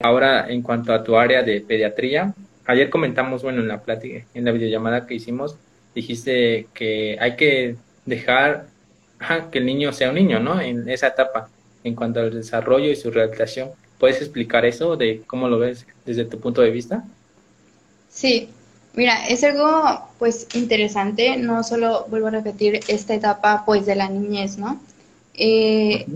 [0.00, 2.32] ahora en cuanto a tu área de pediatría,
[2.66, 5.56] ayer comentamos, bueno, en la plática, en la videollamada que hicimos,
[5.92, 7.74] dijiste que hay que
[8.06, 8.66] dejar
[9.50, 10.60] que el niño sea un niño, ¿no?
[10.60, 11.48] En esa etapa,
[11.82, 13.70] en cuanto al desarrollo y su rehabilitación.
[13.98, 17.02] ¿Puedes explicar eso de cómo lo ves desde tu punto de vista?
[18.08, 18.48] Sí,
[18.94, 24.08] mira, es algo pues interesante, no solo vuelvo a repetir esta etapa pues de la
[24.08, 24.80] niñez, ¿no?
[25.34, 26.06] Eh,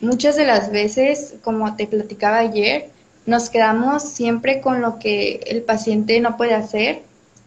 [0.00, 2.90] muchas de las veces, como te platicaba ayer,
[3.28, 7.02] nos quedamos siempre con lo que el paciente no puede hacer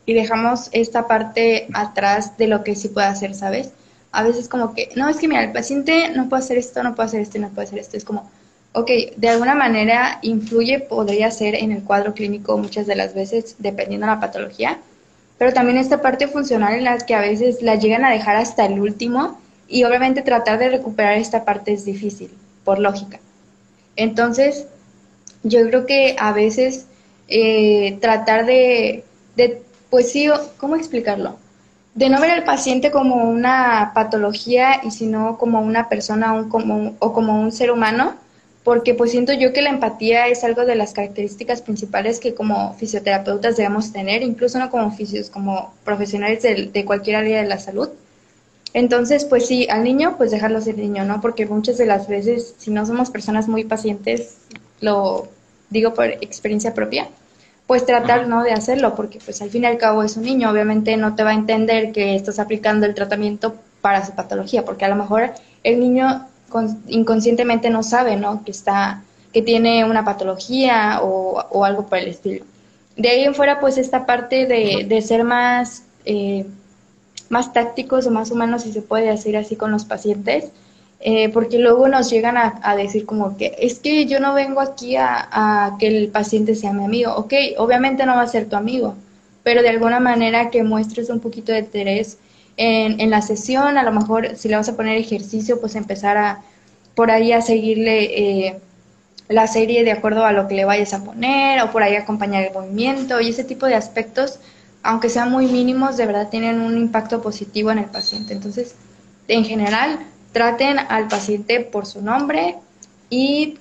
[0.06, 3.72] y dejamos esta parte atrás de lo que sí puede hacer, ¿sabes?
[4.12, 6.94] A veces como que, no, es que mira, el paciente no puede hacer esto, no
[6.94, 7.98] puede hacer esto, no puede hacer esto.
[7.98, 8.30] Es como,
[8.74, 13.56] ok, de alguna manera influye, podría ser en el cuadro clínico muchas de las veces,
[13.58, 14.78] dependiendo de la patología,
[15.40, 18.68] pero también esta parte funcional en la que a veces la llegan a dejar hasta
[18.68, 22.30] el último y obviamente tratar de recuperar esta parte es difícil,
[22.64, 23.20] por lógica.
[23.96, 24.68] Entonces,
[25.44, 26.86] yo creo que a veces
[27.28, 29.04] eh, tratar de,
[29.90, 31.38] pues sí, ¿cómo explicarlo?
[31.96, 36.34] De no ver al paciente como una patología y sino como una persona
[37.00, 38.16] o como un ser humano,
[38.64, 42.74] porque pues siento yo que la empatía es algo de las características principales que como
[42.76, 47.58] fisioterapeutas debemos tener, incluso no como fisios, como profesionales de, de cualquier área de la
[47.58, 47.90] salud.
[48.74, 51.20] Entonces, pues sí, al niño, pues dejarlo ser niño, ¿no?
[51.20, 54.38] Porque muchas de las veces, si no somos personas muy pacientes,
[54.82, 55.28] lo
[55.70, 57.08] digo por experiencia propia,
[57.68, 58.44] pues tratar, ¿no?
[58.44, 61.24] De hacerlo, porque pues al fin y al cabo es un niño, obviamente no te
[61.24, 65.32] va a entender que estás aplicando el tratamiento para su patología, porque a lo mejor
[65.64, 66.28] el niño
[66.88, 68.44] inconscientemente no sabe, ¿no?
[68.44, 72.44] Que está, que tiene una patología o, algo por el estilo.
[72.98, 76.46] De ahí en fuera, pues esta parte de, de ser más eh,
[77.32, 80.52] más tácticos o más humanos, si se puede decir así, con los pacientes,
[81.02, 84.96] eh, porque luego nos llegan a, decir como que es que yo no vengo aquí
[84.98, 87.14] a, que el paciente sea mi amigo.
[87.16, 88.96] Ok, obviamente no va a ser tu amigo,
[89.44, 92.18] pero de alguna manera que muestres un poquito de interés
[92.58, 96.18] en, en la sesión, a lo mejor si le vas a poner ejercicio, pues empezar
[96.18, 96.42] a
[96.96, 98.60] por ahí a seguirle eh,
[99.30, 102.44] la serie de acuerdo a lo que le vayas a poner, o por ahí acompañar
[102.44, 104.40] el movimiento y ese tipo de aspectos
[104.84, 108.34] aunque sean muy mínimos, de verdad tienen un impacto positivo en el paciente.
[108.34, 108.76] Entonces,
[109.28, 110.00] en general,
[110.32, 112.56] traten al paciente por su nombre
[113.10, 113.58] y,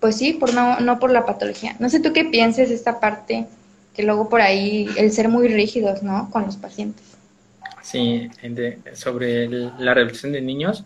[0.00, 1.76] pues sí, por no, no por la patología.
[1.78, 3.46] No sé tú qué pienses esta parte,
[3.94, 6.30] que luego por ahí el ser muy rígidos, ¿no?
[6.30, 7.04] Con los pacientes.
[7.82, 8.30] Sí,
[8.94, 10.84] sobre la revisión de niños,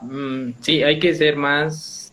[0.00, 2.12] mm, sí, hay que ser más,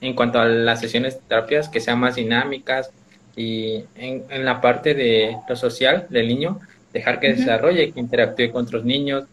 [0.00, 2.90] en cuanto a las sesiones de terapias, que sean más dinámicas,
[3.36, 6.60] y en, en, la parte de lo social del niño,
[6.92, 9.24] dejar que desarrolle, que interactúe con otros niños.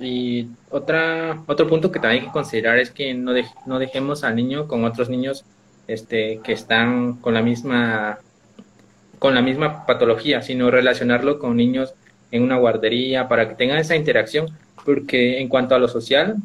[0.00, 3.32] Y otra, otro punto que también hay que considerar es que no,
[3.66, 5.44] no dejemos al niño con otros niños
[5.88, 8.18] este, que están con la misma
[9.18, 11.92] con la misma patología, sino relacionarlo con niños
[12.30, 14.46] en una guardería para que tengan esa interacción,
[14.84, 16.36] porque en cuanto a lo social,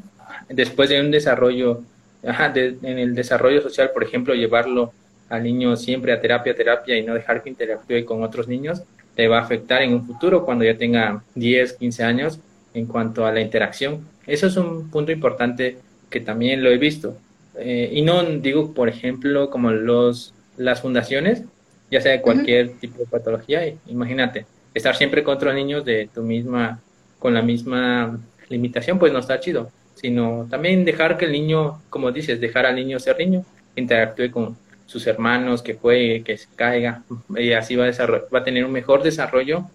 [0.50, 1.82] después de un desarrollo,
[2.24, 4.92] en el desarrollo social, por ejemplo, llevarlo
[5.30, 8.82] al niño siempre a terapia, terapia y no dejar que interactúe con otros niños,
[9.16, 12.40] te va a afectar en un futuro cuando ya tenga 10, 15 años
[12.74, 14.08] en cuanto a la interacción.
[14.26, 15.78] Eso es un punto importante
[16.10, 17.18] que también lo he visto.
[17.56, 21.44] Eh, y no digo, por ejemplo, como los, las fundaciones,
[21.92, 26.24] ya sea de cualquier tipo de patología, imagínate, estar siempre con otros niños de tu
[26.24, 26.80] misma,
[27.20, 28.20] con la misma
[28.50, 32.76] limitación, pues no está chido, sino también dejar que el niño, como dices, dejar al
[32.76, 33.46] niño ser niño,
[33.76, 37.04] interactúe con, sus hermanos, que juegue, que se caiga,
[37.36, 39.66] y así va a, va a tener un mejor desarrollo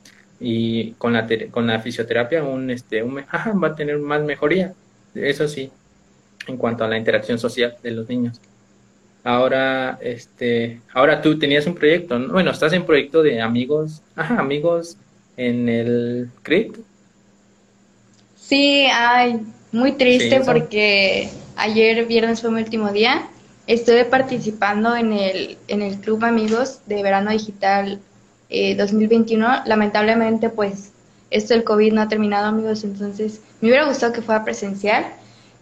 [0.40, 3.16] y con la, con la fisioterapia un, este, un,
[3.62, 4.74] va a tener más mejoría,
[5.14, 5.70] eso sí,
[6.46, 8.40] en cuanto a la interacción social de los niños.
[9.24, 14.96] Ahora, este, ahora tú tenías un proyecto, bueno, estás en proyecto de amigos, ajá, amigos
[15.36, 16.76] en el CRIT.
[18.36, 19.40] Sí, ay,
[19.72, 23.28] muy triste porque ayer viernes fue mi último día
[23.68, 28.00] Estuve participando en el, en el Club Amigos de Verano Digital
[28.48, 29.54] 2021.
[29.54, 30.92] Eh, Lamentablemente, pues,
[31.30, 35.06] esto del COVID no ha terminado, amigos, entonces me hubiera gustado que fuera presencial.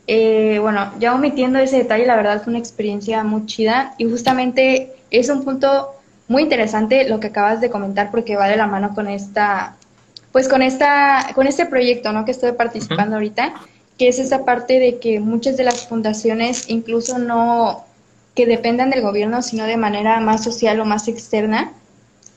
[0.06, 4.92] Eh, bueno, ya omitiendo ese detalle, la verdad fue una experiencia muy chida y justamente
[5.10, 5.90] es un punto
[6.28, 9.76] muy interesante lo que acabas de comentar porque va de la mano con esta,
[10.30, 12.24] pues con esta, con este proyecto, ¿no?
[12.24, 13.54] Que estoy participando ahorita,
[13.98, 17.84] que es esa parte de que muchas de las fundaciones incluso no,
[18.34, 21.72] que dependan del gobierno, sino de manera más social o más externa,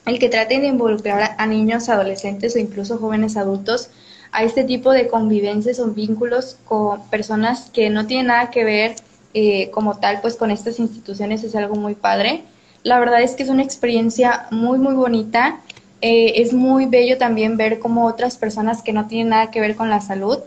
[0.10, 3.90] el que traten de involucrar a niños, adolescentes o incluso jóvenes adultos
[4.32, 8.96] a este tipo de convivencias o vínculos con personas que no tienen nada que ver
[9.34, 12.44] eh, como tal pues con estas instituciones es algo muy padre.
[12.84, 15.60] La verdad es que es una experiencia muy, muy bonita.
[16.02, 19.76] Eh, es muy bello también ver cómo otras personas que no tienen nada que ver
[19.76, 20.40] con la salud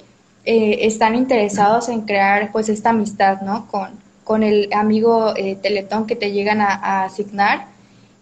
[0.45, 3.69] eh, están interesados en crear pues esta amistad, ¿no?
[3.69, 3.91] Con,
[4.25, 7.67] con el amigo eh, Teletón que te llegan a, asignar.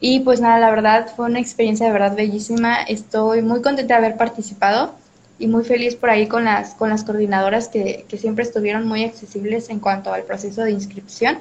[0.01, 2.83] Y pues nada, la verdad fue una experiencia de verdad bellísima.
[2.83, 4.95] Estoy muy contenta de haber participado
[5.39, 9.05] y muy feliz por ahí con las, con las coordinadoras que, que siempre estuvieron muy
[9.05, 11.39] accesibles en cuanto al proceso de inscripción.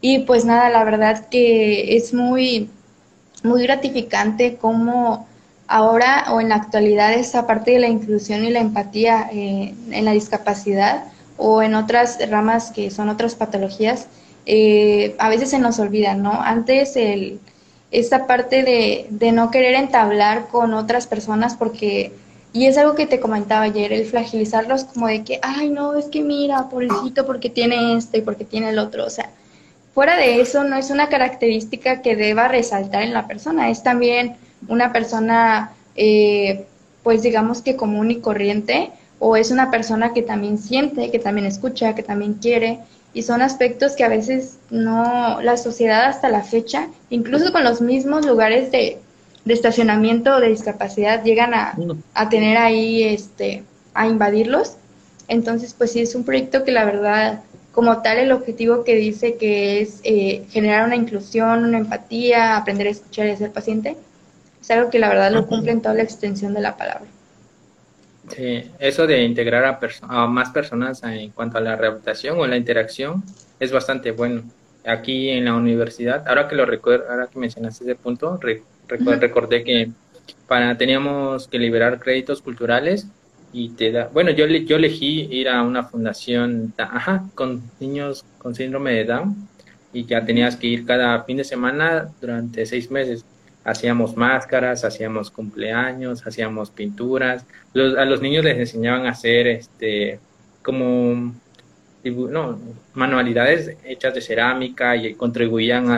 [0.00, 2.70] Y pues nada, la verdad que es muy,
[3.42, 5.26] muy gratificante cómo
[5.68, 10.04] ahora o en la actualidad esa parte de la inclusión y la empatía eh, en
[10.04, 11.04] la discapacidad
[11.36, 14.06] o en otras ramas que son otras patologías,
[14.46, 16.32] eh, a veces se nos olvida, ¿no?
[16.32, 17.40] Antes el,
[17.90, 22.12] esta parte de, de no querer entablar con otras personas porque,
[22.52, 26.06] y es algo que te comentaba ayer, el flagilizarlos como de que, ay, no, es
[26.06, 29.30] que mira, pobrecito, porque tiene este y porque tiene el otro, o sea,
[29.94, 34.36] fuera de eso no es una característica que deba resaltar en la persona, es también
[34.68, 36.66] una persona, eh,
[37.02, 41.46] pues digamos que común y corriente, o es una persona que también siente, que también
[41.46, 42.80] escucha, que también quiere,
[43.16, 47.80] y son aspectos que a veces no, la sociedad hasta la fecha, incluso con los
[47.80, 48.98] mismos lugares de,
[49.46, 51.74] de estacionamiento de discapacidad, llegan a,
[52.12, 53.62] a, tener ahí, este,
[53.94, 54.74] a invadirlos.
[55.28, 57.40] Entonces, pues sí, es un proyecto que la verdad,
[57.72, 62.86] como tal, el objetivo que dice que es eh, generar una inclusión, una empatía, aprender
[62.86, 63.96] a escuchar y a ser paciente,
[64.60, 67.06] es algo que la verdad lo cumple en toda la extensión de la palabra.
[68.28, 69.78] Sí, eso de integrar a,
[70.08, 73.22] a, más personas en cuanto a la rehabilitación o la interacción
[73.60, 74.42] es bastante bueno.
[74.84, 78.38] Aquí en la universidad, ahora que lo recuerdo, ahora que mencionaste ese punto,
[78.88, 79.90] recordé que
[80.46, 83.06] para teníamos que liberar créditos culturales
[83.52, 88.54] y te da, bueno, yo yo elegí ir a una fundación, ajá, con niños con
[88.54, 89.48] síndrome de Down
[89.92, 93.24] y ya tenías que ir cada fin de semana durante seis meses
[93.66, 97.44] hacíamos máscaras, hacíamos cumpleaños, hacíamos pinturas.
[97.74, 100.20] a los niños les enseñaban a hacer este
[100.62, 101.34] como
[102.04, 102.58] no,
[102.94, 105.90] manualidades hechas de cerámica y contribuían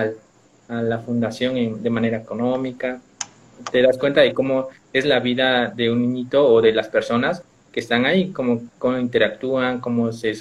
[0.69, 3.03] a la fundación de manera económica.
[3.71, 7.43] Te das cuenta de cómo es la vida de un niñito o de las personas
[7.71, 10.33] que están ahí, cómo, cómo interactúan, cómo, se,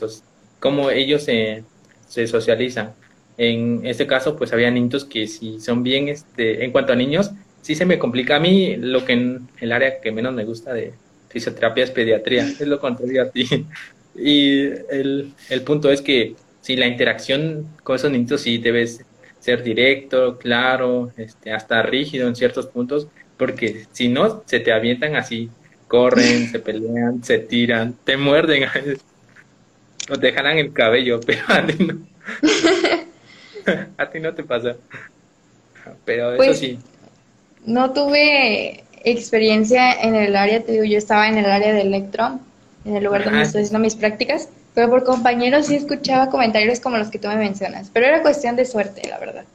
[0.61, 1.65] cómo ellos se,
[2.07, 2.93] se socializan.
[3.37, 7.31] En este caso, pues había niños que si son bien, este, en cuanto a niños,
[7.61, 10.73] sí se me complica a mí lo que en el área que menos me gusta
[10.73, 10.93] de
[11.29, 13.47] fisioterapia es pediatría, es lo contrario a ti.
[14.15, 19.01] Y el, el punto es que si la interacción con esos niños sí debes
[19.39, 23.07] ser directo, claro, este, hasta rígido en ciertos puntos,
[23.37, 25.49] porque si no, se te avientan así,
[25.87, 28.67] corren, se pelean, se tiran, te muerden,
[30.09, 31.43] o te jalan el cabello, pero
[31.79, 33.06] no.
[33.97, 34.75] a ti no te pasa.
[36.05, 36.79] Pero eso pues, sí.
[37.65, 42.39] No tuve experiencia en el área, te digo, yo estaba en el área de electro,
[42.85, 46.97] en el lugar donde estoy haciendo mis prácticas, pero por compañeros sí escuchaba comentarios como
[46.97, 49.45] los que tú me mencionas, pero era cuestión de suerte, la verdad.